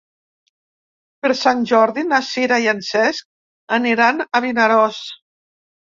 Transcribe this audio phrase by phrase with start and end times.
[1.25, 5.07] Per Sant Jordi na Sira i en Cesc aniran a Vinaròs.